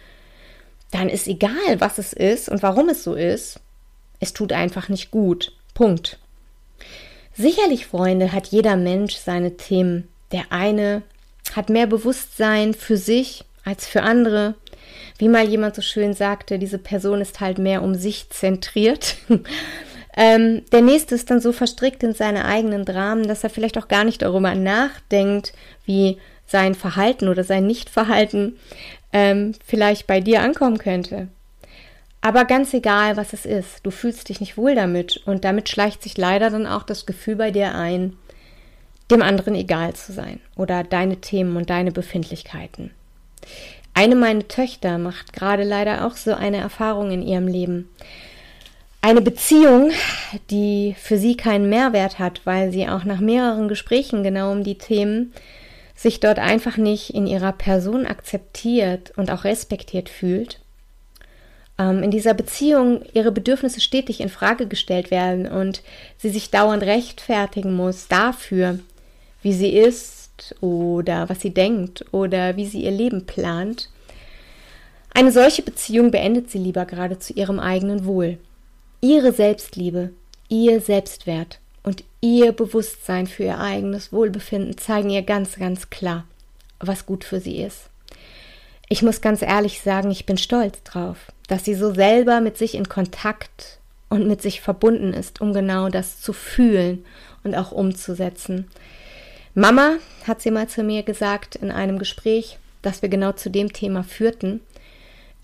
dann 0.90 1.10
ist 1.10 1.28
egal, 1.28 1.80
was 1.80 1.98
es 1.98 2.14
ist 2.14 2.48
und 2.48 2.62
warum 2.62 2.88
es 2.88 3.04
so 3.04 3.14
ist. 3.14 3.60
Es 4.20 4.32
tut 4.32 4.50
einfach 4.54 4.88
nicht 4.88 5.10
gut. 5.10 5.52
Punkt. 5.74 6.18
Sicherlich, 7.36 7.84
Freunde, 7.86 8.32
hat 8.32 8.46
jeder 8.46 8.76
Mensch 8.76 9.16
seine 9.16 9.58
Themen. 9.58 10.08
Der 10.32 10.44
eine 10.48 11.02
hat 11.54 11.68
mehr 11.68 11.86
Bewusstsein 11.86 12.72
für 12.72 12.96
sich 12.96 13.44
als 13.62 13.86
für 13.86 14.02
andere. 14.02 14.54
Wie 15.18 15.28
mal 15.28 15.46
jemand 15.46 15.74
so 15.74 15.82
schön 15.82 16.14
sagte, 16.14 16.58
diese 16.58 16.78
Person 16.78 17.20
ist 17.20 17.40
halt 17.40 17.58
mehr 17.58 17.82
um 17.82 17.94
sich 17.94 18.30
zentriert. 18.30 19.16
ähm, 20.16 20.62
der 20.72 20.82
nächste 20.82 21.14
ist 21.14 21.30
dann 21.30 21.40
so 21.40 21.52
verstrickt 21.52 22.02
in 22.02 22.14
seine 22.14 22.44
eigenen 22.44 22.84
Dramen, 22.84 23.26
dass 23.26 23.44
er 23.44 23.50
vielleicht 23.50 23.78
auch 23.78 23.88
gar 23.88 24.04
nicht 24.04 24.22
darüber 24.22 24.54
nachdenkt, 24.54 25.52
wie 25.84 26.18
sein 26.46 26.74
Verhalten 26.74 27.28
oder 27.28 27.42
sein 27.42 27.66
Nichtverhalten 27.66 28.56
ähm, 29.12 29.54
vielleicht 29.64 30.06
bei 30.06 30.20
dir 30.20 30.42
ankommen 30.42 30.78
könnte. 30.78 31.28
Aber 32.20 32.44
ganz 32.44 32.72
egal, 32.72 33.16
was 33.16 33.32
es 33.32 33.44
ist, 33.44 33.80
du 33.82 33.90
fühlst 33.90 34.28
dich 34.28 34.40
nicht 34.40 34.56
wohl 34.56 34.74
damit 34.74 35.20
und 35.26 35.44
damit 35.44 35.68
schleicht 35.68 36.02
sich 36.02 36.16
leider 36.16 36.48
dann 36.48 36.66
auch 36.66 36.82
das 36.82 37.06
Gefühl 37.06 37.36
bei 37.36 37.50
dir 37.50 37.74
ein, 37.74 38.16
dem 39.10 39.20
anderen 39.20 39.54
egal 39.54 39.94
zu 39.94 40.12
sein 40.12 40.40
oder 40.56 40.84
deine 40.84 41.16
Themen 41.16 41.56
und 41.56 41.68
deine 41.68 41.92
Befindlichkeiten. 41.92 42.92
Eine 43.92 44.16
meiner 44.16 44.48
Töchter 44.48 44.98
macht 44.98 45.32
gerade 45.32 45.64
leider 45.64 46.06
auch 46.06 46.16
so 46.16 46.34
eine 46.34 46.56
Erfahrung 46.56 47.10
in 47.10 47.22
ihrem 47.22 47.46
Leben. 47.46 47.90
Eine 49.04 49.20
Beziehung, 49.20 49.90
die 50.48 50.96
für 50.98 51.18
sie 51.18 51.36
keinen 51.36 51.68
Mehrwert 51.68 52.18
hat, 52.18 52.40
weil 52.44 52.72
sie 52.72 52.88
auch 52.88 53.04
nach 53.04 53.20
mehreren 53.20 53.68
Gesprächen 53.68 54.22
genau 54.22 54.50
um 54.50 54.64
die 54.64 54.78
Themen 54.78 55.34
sich 55.94 56.20
dort 56.20 56.38
einfach 56.38 56.78
nicht 56.78 57.10
in 57.10 57.26
ihrer 57.26 57.52
Person 57.52 58.06
akzeptiert 58.06 59.12
und 59.16 59.30
auch 59.30 59.44
respektiert 59.44 60.08
fühlt, 60.08 60.58
ähm, 61.78 62.02
in 62.02 62.10
dieser 62.10 62.32
Beziehung 62.32 63.02
ihre 63.12 63.30
Bedürfnisse 63.30 63.82
stetig 63.82 64.22
in 64.22 64.30
Frage 64.30 64.66
gestellt 64.66 65.10
werden 65.10 65.48
und 65.48 65.82
sie 66.16 66.30
sich 66.30 66.50
dauernd 66.50 66.82
rechtfertigen 66.82 67.76
muss 67.76 68.08
dafür, 68.08 68.78
wie 69.42 69.52
sie 69.52 69.76
ist 69.76 70.54
oder 70.62 71.28
was 71.28 71.42
sie 71.42 71.52
denkt 71.52 72.06
oder 72.10 72.56
wie 72.56 72.64
sie 72.64 72.84
ihr 72.84 72.90
Leben 72.90 73.26
plant. 73.26 73.90
Eine 75.12 75.30
solche 75.30 75.60
Beziehung 75.60 76.10
beendet 76.10 76.50
sie 76.50 76.56
lieber 76.56 76.86
gerade 76.86 77.18
zu 77.18 77.34
ihrem 77.34 77.60
eigenen 77.60 78.06
Wohl. 78.06 78.38
Ihre 79.04 79.32
Selbstliebe, 79.32 80.14
ihr 80.48 80.80
Selbstwert 80.80 81.58
und 81.82 82.04
ihr 82.22 82.52
Bewusstsein 82.52 83.26
für 83.26 83.42
ihr 83.42 83.60
eigenes 83.60 84.14
Wohlbefinden 84.14 84.78
zeigen 84.78 85.10
ihr 85.10 85.20
ganz, 85.20 85.56
ganz 85.56 85.90
klar, 85.90 86.24
was 86.80 87.04
gut 87.04 87.22
für 87.22 87.38
sie 87.38 87.60
ist. 87.60 87.90
Ich 88.88 89.02
muss 89.02 89.20
ganz 89.20 89.42
ehrlich 89.42 89.82
sagen, 89.82 90.10
ich 90.10 90.24
bin 90.24 90.38
stolz 90.38 90.82
drauf, 90.84 91.18
dass 91.48 91.66
sie 91.66 91.74
so 91.74 91.92
selber 91.92 92.40
mit 92.40 92.56
sich 92.56 92.74
in 92.74 92.88
Kontakt 92.88 93.76
und 94.08 94.26
mit 94.26 94.40
sich 94.40 94.62
verbunden 94.62 95.12
ist, 95.12 95.42
um 95.42 95.52
genau 95.52 95.90
das 95.90 96.22
zu 96.22 96.32
fühlen 96.32 97.04
und 97.42 97.54
auch 97.54 97.72
umzusetzen. 97.72 98.68
Mama 99.52 99.96
hat 100.26 100.40
sie 100.40 100.50
mal 100.50 100.66
zu 100.66 100.82
mir 100.82 101.02
gesagt 101.02 101.56
in 101.56 101.70
einem 101.70 101.98
Gespräch, 101.98 102.56
das 102.80 103.02
wir 103.02 103.10
genau 103.10 103.32
zu 103.32 103.50
dem 103.50 103.70
Thema 103.70 104.02
führten. 104.02 104.62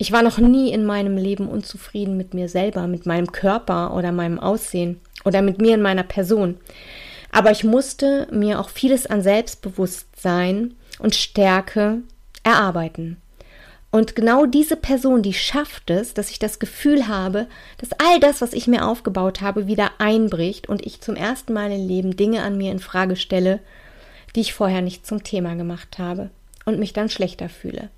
Ich 0.01 0.11
war 0.11 0.23
noch 0.23 0.39
nie 0.39 0.73
in 0.73 0.83
meinem 0.83 1.15
Leben 1.15 1.47
unzufrieden 1.47 2.17
mit 2.17 2.33
mir 2.33 2.49
selber, 2.49 2.87
mit 2.87 3.05
meinem 3.05 3.31
Körper 3.31 3.93
oder 3.93 4.11
meinem 4.11 4.39
Aussehen 4.39 4.99
oder 5.25 5.43
mit 5.43 5.61
mir 5.61 5.75
in 5.75 5.83
meiner 5.83 6.01
Person. 6.01 6.57
Aber 7.31 7.51
ich 7.51 7.63
musste 7.63 8.27
mir 8.31 8.59
auch 8.59 8.69
vieles 8.69 9.05
an 9.05 9.21
Selbstbewusstsein 9.21 10.73
und 10.97 11.13
Stärke 11.13 11.99
erarbeiten. 12.41 13.17
Und 13.91 14.15
genau 14.15 14.47
diese 14.47 14.75
Person, 14.75 15.21
die 15.21 15.35
schafft 15.35 15.91
es, 15.91 16.15
dass 16.15 16.31
ich 16.31 16.39
das 16.39 16.57
Gefühl 16.57 17.07
habe, 17.07 17.45
dass 17.77 17.91
all 17.91 18.19
das, 18.19 18.41
was 18.41 18.53
ich 18.53 18.65
mir 18.65 18.87
aufgebaut 18.87 19.41
habe, 19.41 19.67
wieder 19.67 19.91
einbricht 19.99 20.67
und 20.67 20.83
ich 20.83 21.01
zum 21.01 21.15
ersten 21.15 21.53
Mal 21.53 21.71
im 21.71 21.87
Leben 21.87 22.17
Dinge 22.17 22.41
an 22.41 22.57
mir 22.57 22.71
in 22.71 22.79
Frage 22.79 23.17
stelle, 23.17 23.59
die 24.35 24.41
ich 24.41 24.55
vorher 24.55 24.81
nicht 24.81 25.05
zum 25.05 25.23
Thema 25.23 25.53
gemacht 25.53 25.99
habe 25.99 26.31
und 26.65 26.79
mich 26.79 26.91
dann 26.91 27.07
schlechter 27.07 27.49
fühle. 27.49 27.89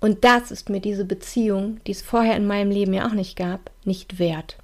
Und 0.00 0.24
das 0.24 0.50
ist 0.50 0.70
mir 0.70 0.80
diese 0.80 1.04
Beziehung, 1.04 1.80
die 1.86 1.92
es 1.92 2.02
vorher 2.02 2.36
in 2.36 2.46
meinem 2.46 2.70
Leben 2.70 2.94
ja 2.94 3.06
auch 3.08 3.14
nicht 3.14 3.36
gab, 3.36 3.70
nicht 3.84 4.18
wert. 4.18 4.56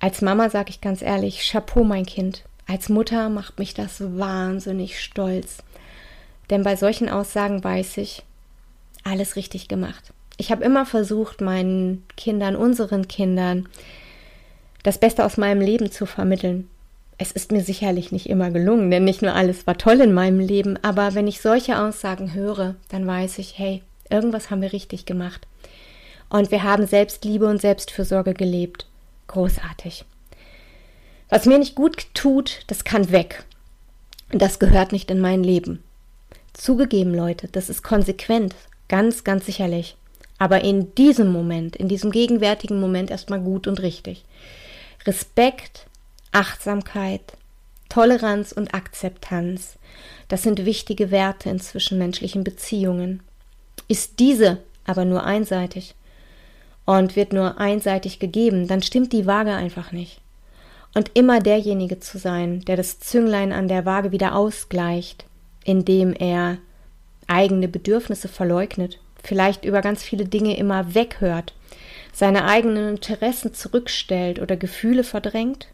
Als 0.00 0.20
Mama 0.20 0.50
sage 0.50 0.70
ich 0.70 0.80
ganz 0.80 1.00
ehrlich, 1.00 1.48
Chapeau, 1.50 1.82
mein 1.82 2.04
Kind. 2.04 2.44
Als 2.66 2.88
Mutter 2.88 3.28
macht 3.30 3.58
mich 3.58 3.74
das 3.74 4.00
wahnsinnig 4.00 5.00
stolz. 5.00 5.58
Denn 6.50 6.62
bei 6.62 6.76
solchen 6.76 7.08
Aussagen 7.08 7.64
weiß 7.64 7.96
ich, 7.98 8.22
alles 9.04 9.36
richtig 9.36 9.68
gemacht. 9.68 10.12
Ich 10.36 10.50
habe 10.50 10.64
immer 10.64 10.84
versucht, 10.84 11.40
meinen 11.40 12.04
Kindern, 12.16 12.56
unseren 12.56 13.08
Kindern, 13.08 13.68
das 14.82 14.98
Beste 14.98 15.24
aus 15.24 15.38
meinem 15.38 15.60
Leben 15.60 15.90
zu 15.90 16.04
vermitteln. 16.06 16.68
Es 17.18 17.32
ist 17.32 17.50
mir 17.50 17.62
sicherlich 17.62 18.12
nicht 18.12 18.28
immer 18.28 18.50
gelungen, 18.50 18.90
denn 18.90 19.04
nicht 19.04 19.22
nur 19.22 19.34
alles 19.34 19.66
war 19.66 19.78
toll 19.78 20.00
in 20.00 20.12
meinem 20.12 20.40
Leben, 20.40 20.78
aber 20.82 21.14
wenn 21.14 21.26
ich 21.26 21.40
solche 21.40 21.80
Aussagen 21.80 22.34
höre, 22.34 22.74
dann 22.90 23.06
weiß 23.06 23.38
ich, 23.38 23.58
hey, 23.58 23.82
irgendwas 24.10 24.50
haben 24.50 24.60
wir 24.60 24.72
richtig 24.72 25.06
gemacht. 25.06 25.46
Und 26.28 26.50
wir 26.50 26.62
haben 26.62 26.86
Selbstliebe 26.86 27.46
und 27.46 27.60
Selbstfürsorge 27.60 28.34
gelebt. 28.34 28.86
Großartig. 29.28 30.04
Was 31.28 31.46
mir 31.46 31.58
nicht 31.58 31.74
gut 31.74 32.06
tut, 32.14 32.60
das 32.66 32.84
kann 32.84 33.10
weg. 33.10 33.44
das 34.30 34.58
gehört 34.58 34.92
nicht 34.92 35.10
in 35.10 35.20
mein 35.20 35.44
Leben. 35.44 35.82
Zugegeben, 36.52 37.14
Leute, 37.14 37.48
das 37.48 37.68
ist 37.68 37.82
konsequent, 37.82 38.54
ganz, 38.88 39.24
ganz 39.24 39.46
sicherlich. 39.46 39.96
Aber 40.38 40.62
in 40.62 40.94
diesem 40.94 41.32
Moment, 41.32 41.76
in 41.76 41.88
diesem 41.88 42.10
gegenwärtigen 42.10 42.80
Moment 42.80 43.10
erstmal 43.10 43.40
gut 43.40 43.66
und 43.66 43.80
richtig. 43.82 44.24
Respekt, 45.06 45.86
Achtsamkeit, 46.36 47.32
Toleranz 47.88 48.52
und 48.52 48.74
Akzeptanz, 48.74 49.78
das 50.28 50.42
sind 50.42 50.66
wichtige 50.66 51.10
Werte 51.10 51.48
in 51.48 51.60
zwischenmenschlichen 51.60 52.44
Beziehungen. 52.44 53.22
Ist 53.88 54.18
diese 54.18 54.58
aber 54.84 55.06
nur 55.06 55.24
einseitig 55.24 55.94
und 56.84 57.16
wird 57.16 57.32
nur 57.32 57.58
einseitig 57.58 58.18
gegeben, 58.18 58.68
dann 58.68 58.82
stimmt 58.82 59.14
die 59.14 59.24
Waage 59.24 59.52
einfach 59.54 59.92
nicht. 59.92 60.20
Und 60.94 61.10
immer 61.14 61.40
derjenige 61.40 62.00
zu 62.00 62.18
sein, 62.18 62.60
der 62.66 62.76
das 62.76 63.00
Zünglein 63.00 63.54
an 63.54 63.66
der 63.66 63.86
Waage 63.86 64.12
wieder 64.12 64.34
ausgleicht, 64.34 65.24
indem 65.64 66.12
er 66.12 66.58
eigene 67.28 67.66
Bedürfnisse 67.66 68.28
verleugnet, 68.28 68.98
vielleicht 69.22 69.64
über 69.64 69.80
ganz 69.80 70.02
viele 70.02 70.26
Dinge 70.26 70.58
immer 70.58 70.94
weghört, 70.94 71.54
seine 72.12 72.44
eigenen 72.44 72.90
Interessen 72.90 73.54
zurückstellt 73.54 74.38
oder 74.38 74.58
Gefühle 74.58 75.02
verdrängt. 75.02 75.68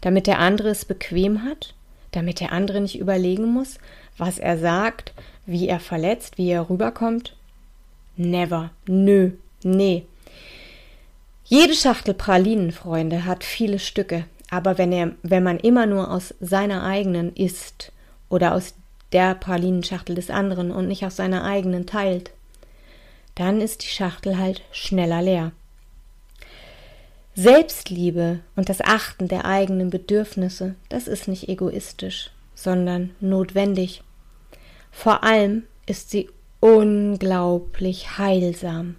Damit 0.00 0.26
der 0.26 0.38
andere 0.38 0.68
es 0.68 0.84
bequem 0.84 1.44
hat, 1.44 1.74
damit 2.12 2.40
der 2.40 2.52
andere 2.52 2.80
nicht 2.80 2.98
überlegen 2.98 3.52
muss, 3.52 3.78
was 4.16 4.38
er 4.38 4.58
sagt, 4.58 5.12
wie 5.46 5.68
er 5.68 5.80
verletzt, 5.80 6.38
wie 6.38 6.50
er 6.50 6.68
rüberkommt. 6.68 7.36
Never, 8.16 8.70
nö, 8.86 9.32
nee. 9.62 10.04
Jede 11.44 11.74
Schachtel 11.74 12.14
Pralinen, 12.14 12.70
Freunde, 12.70 13.24
hat 13.24 13.42
viele 13.42 13.78
Stücke, 13.78 14.24
aber 14.50 14.78
wenn 14.78 14.92
er, 14.92 15.12
wenn 15.22 15.42
man 15.42 15.58
immer 15.58 15.86
nur 15.86 16.10
aus 16.10 16.34
seiner 16.40 16.84
eigenen 16.84 17.34
isst 17.34 17.92
oder 18.28 18.54
aus 18.54 18.74
der 19.12 19.34
Pralinenschachtel 19.34 20.14
des 20.14 20.30
anderen 20.30 20.70
und 20.70 20.86
nicht 20.86 21.04
aus 21.04 21.16
seiner 21.16 21.44
eigenen 21.44 21.86
teilt, 21.86 22.30
dann 23.34 23.60
ist 23.60 23.82
die 23.82 23.88
Schachtel 23.88 24.38
halt 24.38 24.62
schneller 24.70 25.22
leer. 25.22 25.52
Selbstliebe 27.42 28.40
und 28.54 28.68
das 28.68 28.82
Achten 28.82 29.26
der 29.26 29.46
eigenen 29.46 29.88
Bedürfnisse, 29.88 30.74
das 30.90 31.08
ist 31.08 31.26
nicht 31.26 31.48
egoistisch, 31.48 32.30
sondern 32.54 33.12
notwendig. 33.20 34.02
Vor 34.90 35.24
allem 35.24 35.62
ist 35.86 36.10
sie 36.10 36.28
unglaublich 36.60 38.18
heilsam. 38.18 38.96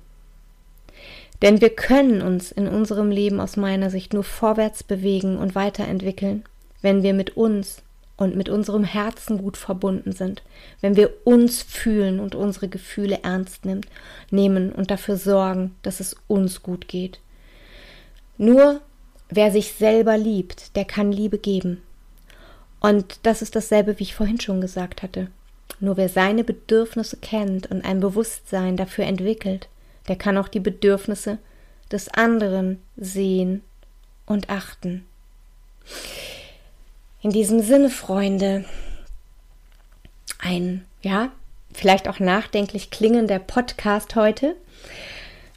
Denn 1.43 1.61
wir 1.61 1.69
können 1.69 2.23
uns 2.23 2.51
in 2.51 2.67
unserem 2.67 3.11
Leben 3.11 3.39
aus 3.39 3.57
meiner 3.57 3.91
Sicht 3.91 4.11
nur 4.11 4.23
vorwärts 4.23 4.81
bewegen 4.81 5.37
und 5.37 5.53
weiterentwickeln, 5.53 6.43
wenn 6.81 7.03
wir 7.03 7.13
mit 7.13 7.37
uns 7.37 7.83
und 8.17 8.35
mit 8.35 8.49
unserem 8.49 8.83
Herzen 8.83 9.37
gut 9.37 9.55
verbunden 9.55 10.13
sind, 10.13 10.41
wenn 10.79 10.95
wir 10.95 11.11
uns 11.25 11.61
fühlen 11.61 12.19
und 12.19 12.33
unsere 12.33 12.69
Gefühle 12.69 13.19
ernst 13.21 13.65
nehmen 14.31 14.71
und 14.71 14.89
dafür 14.89 15.17
sorgen, 15.17 15.75
dass 15.83 15.99
es 15.99 16.15
uns 16.27 16.63
gut 16.63 16.87
geht. 16.87 17.19
Nur 18.41 18.81
wer 19.29 19.51
sich 19.51 19.73
selber 19.73 20.17
liebt, 20.17 20.75
der 20.75 20.83
kann 20.83 21.11
Liebe 21.11 21.37
geben. 21.37 21.83
Und 22.79 23.19
das 23.21 23.43
ist 23.43 23.55
dasselbe, 23.55 23.99
wie 23.99 24.03
ich 24.03 24.15
vorhin 24.15 24.41
schon 24.41 24.61
gesagt 24.61 25.03
hatte. 25.03 25.27
Nur 25.79 25.95
wer 25.95 26.09
seine 26.09 26.43
Bedürfnisse 26.43 27.17
kennt 27.17 27.69
und 27.69 27.85
ein 27.85 27.99
Bewusstsein 27.99 28.77
dafür 28.77 29.05
entwickelt, 29.05 29.69
der 30.07 30.15
kann 30.15 30.39
auch 30.39 30.47
die 30.47 30.59
Bedürfnisse 30.59 31.37
des 31.91 32.09
anderen 32.09 32.81
sehen 32.97 33.61
und 34.25 34.49
achten. 34.49 35.05
In 37.21 37.29
diesem 37.29 37.59
Sinne, 37.59 37.91
Freunde, 37.91 38.65
ein, 40.39 40.83
ja, 41.03 41.31
vielleicht 41.73 42.07
auch 42.07 42.19
nachdenklich 42.19 42.89
klingender 42.89 43.37
Podcast 43.37 44.15
heute. 44.15 44.55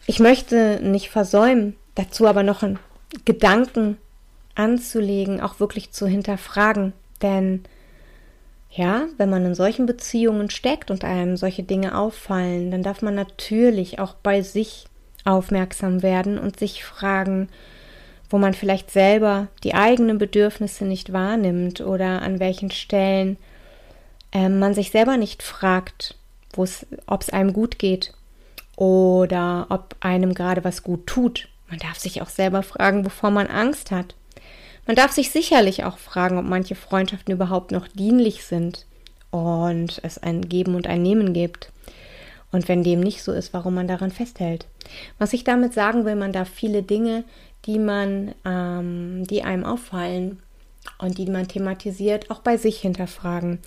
Ich 0.06 0.18
möchte 0.18 0.80
nicht 0.82 1.08
versäumen, 1.08 1.76
dazu 1.94 2.26
aber 2.26 2.42
noch 2.42 2.62
einen 2.62 2.78
Gedanken 3.24 3.98
anzulegen, 4.54 5.40
auch 5.40 5.60
wirklich 5.60 5.92
zu 5.92 6.06
hinterfragen. 6.06 6.92
Denn 7.22 7.64
ja, 8.70 9.06
wenn 9.18 9.30
man 9.30 9.46
in 9.46 9.54
solchen 9.54 9.86
Beziehungen 9.86 10.50
steckt 10.50 10.90
und 10.90 11.04
einem 11.04 11.36
solche 11.36 11.62
Dinge 11.62 11.96
auffallen, 11.96 12.70
dann 12.70 12.82
darf 12.82 13.02
man 13.02 13.14
natürlich 13.14 14.00
auch 14.00 14.14
bei 14.14 14.42
sich 14.42 14.86
aufmerksam 15.24 16.02
werden 16.02 16.38
und 16.38 16.58
sich 16.58 16.84
fragen, 16.84 17.48
wo 18.28 18.38
man 18.38 18.52
vielleicht 18.52 18.90
selber 18.90 19.48
die 19.62 19.74
eigenen 19.74 20.18
Bedürfnisse 20.18 20.84
nicht 20.84 21.12
wahrnimmt 21.12 21.80
oder 21.80 22.22
an 22.22 22.40
welchen 22.40 22.70
Stellen 22.70 23.36
äh, 24.32 24.48
man 24.48 24.74
sich 24.74 24.90
selber 24.90 25.16
nicht 25.16 25.42
fragt, 25.42 26.16
ob 26.56 27.20
es 27.20 27.30
einem 27.30 27.52
gut 27.52 27.78
geht 27.78 28.12
oder 28.76 29.66
ob 29.70 29.96
einem 30.00 30.34
gerade 30.34 30.64
was 30.64 30.82
gut 30.82 31.06
tut. 31.06 31.48
Man 31.68 31.78
darf 31.78 31.98
sich 31.98 32.22
auch 32.22 32.28
selber 32.28 32.62
fragen, 32.62 33.04
wovor 33.04 33.30
man 33.30 33.46
Angst 33.46 33.90
hat. 33.90 34.14
Man 34.86 34.96
darf 34.96 35.12
sich 35.12 35.30
sicherlich 35.30 35.84
auch 35.84 35.98
fragen, 35.98 36.38
ob 36.38 36.44
manche 36.44 36.74
Freundschaften 36.74 37.32
überhaupt 37.32 37.72
noch 37.72 37.88
dienlich 37.88 38.44
sind 38.44 38.86
und 39.30 40.00
es 40.02 40.18
ein 40.18 40.42
Geben 40.48 40.74
und 40.74 40.86
ein 40.86 41.02
Nehmen 41.02 41.32
gibt. 41.32 41.72
Und 42.52 42.68
wenn 42.68 42.84
dem 42.84 43.00
nicht 43.00 43.22
so 43.22 43.32
ist, 43.32 43.52
warum 43.52 43.74
man 43.74 43.88
daran 43.88 44.10
festhält. 44.10 44.66
Was 45.18 45.32
ich 45.32 45.42
damit 45.42 45.74
sagen 45.74 46.04
will, 46.04 46.14
man 46.14 46.32
darf 46.32 46.48
viele 46.48 46.82
Dinge 46.82 47.24
die 47.66 47.78
man, 47.78 48.34
ähm, 48.44 49.26
die 49.26 49.42
einem 49.42 49.64
auffallen 49.64 50.40
und 50.98 51.18
die 51.18 51.26
man 51.26 51.48
thematisiert, 51.48 52.30
auch 52.30 52.40
bei 52.40 52.56
sich 52.56 52.78
hinterfragen. 52.80 53.58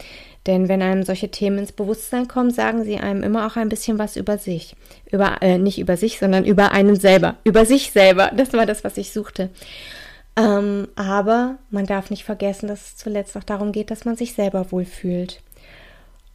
Denn 0.46 0.70
wenn 0.70 0.82
einem 0.82 1.04
solche 1.04 1.30
Themen 1.30 1.60
ins 1.60 1.72
Bewusstsein 1.72 2.28
kommen, 2.28 2.52
sagen 2.52 2.84
sie 2.84 2.98
einem 2.98 3.24
immer 3.24 3.46
auch 3.46 3.58
ein 3.58 3.70
bisschen 3.70 4.00
was 4.00 4.16
über 4.16 4.38
sich. 4.38 4.76
Über, 5.12 5.42
äh, 5.42 5.58
nicht 5.58 5.78
über 5.80 5.98
sich, 5.98 6.20
sondern 6.20 6.46
über 6.46 6.72
einen 6.72 6.96
selber. 6.96 7.36
Über 7.44 7.66
sich 7.66 7.92
selber. 7.92 8.32
Das 8.38 8.54
war 8.54 8.66
das, 8.66 8.84
was 8.84 8.98
ich 8.98 9.12
suchte. 9.12 9.50
Ähm, 10.38 10.88
aber 10.96 11.58
man 11.70 11.86
darf 11.86 12.10
nicht 12.10 12.24
vergessen, 12.24 12.68
dass 12.68 12.86
es 12.86 12.96
zuletzt 12.96 13.36
auch 13.36 13.44
darum 13.44 13.72
geht, 13.72 13.92
dass 13.92 14.06
man 14.06 14.16
sich 14.16 14.34
selber 14.34 14.72
wohlfühlt. 14.72 15.42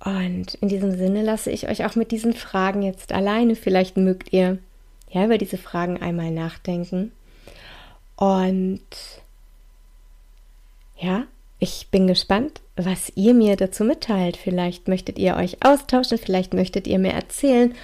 Und 0.04 0.54
in 0.54 0.68
diesem 0.68 0.96
Sinne 0.96 1.22
lasse 1.22 1.50
ich 1.50 1.68
euch 1.68 1.84
auch 1.84 1.94
mit 1.94 2.10
diesen 2.10 2.32
Fragen 2.32 2.82
jetzt 2.82 3.12
alleine. 3.12 3.54
Vielleicht 3.54 3.96
mögt 3.96 4.32
ihr 4.32 4.58
ja 5.10 5.24
über 5.24 5.38
diese 5.38 5.58
Fragen 5.58 6.02
einmal 6.02 6.32
nachdenken. 6.32 7.12
Und 8.16 8.80
ja, 11.02 11.24
ich 11.58 11.88
bin 11.90 12.06
gespannt, 12.06 12.60
was 12.76 13.12
ihr 13.14 13.34
mir 13.34 13.56
dazu 13.56 13.84
mitteilt. 13.84 14.36
Vielleicht 14.36 14.88
möchtet 14.88 15.18
ihr 15.18 15.36
euch 15.36 15.64
austauschen, 15.64 16.18
vielleicht 16.18 16.54
möchtet 16.54 16.86
ihr 16.86 16.98
mir 16.98 17.12
erzählen, 17.12 17.74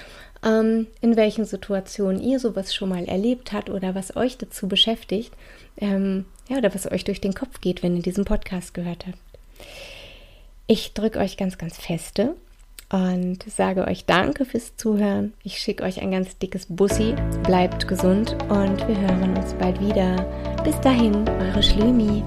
ähm, 0.44 0.86
in 1.00 1.16
welchen 1.16 1.44
Situationen 1.44 2.22
ihr 2.22 2.40
sowas 2.40 2.74
schon 2.74 2.88
mal 2.88 3.04
erlebt 3.04 3.52
habt 3.52 3.70
oder 3.70 3.94
was 3.94 4.16
euch 4.16 4.38
dazu 4.38 4.68
beschäftigt. 4.68 5.32
Ähm, 5.76 6.24
ja, 6.48 6.58
oder 6.58 6.74
was 6.74 6.90
euch 6.90 7.04
durch 7.04 7.20
den 7.20 7.34
Kopf 7.34 7.60
geht, 7.60 7.82
wenn 7.82 7.96
ihr 7.96 8.02
diesen 8.02 8.24
Podcast 8.24 8.74
gehört 8.74 9.06
habt. 9.06 9.18
Ich 10.66 10.92
drücke 10.94 11.18
euch 11.18 11.36
ganz, 11.36 11.58
ganz 11.58 11.76
feste 11.76 12.34
und 12.90 13.42
sage 13.44 13.86
euch 13.86 14.06
Danke 14.06 14.44
fürs 14.44 14.76
Zuhören. 14.76 15.34
Ich 15.42 15.58
schicke 15.58 15.84
euch 15.84 16.00
ein 16.00 16.10
ganz 16.10 16.38
dickes 16.38 16.66
Bussi. 16.68 17.14
Bleibt 17.44 17.86
gesund 17.86 18.32
und 18.48 18.86
wir 18.88 19.00
hören 19.00 19.36
uns 19.36 19.54
bald 19.54 19.80
wieder. 19.80 20.16
Bis 20.64 20.80
dahin, 20.80 21.28
eure 21.28 21.62
Schlümi. 21.62 22.22